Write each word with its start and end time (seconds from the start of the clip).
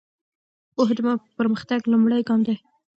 پوهه 0.73 0.93
د 0.97 0.99
پرمختګ 1.37 1.79
لومړی 1.91 2.21
ګام 2.27 2.41
ده. 2.47 2.55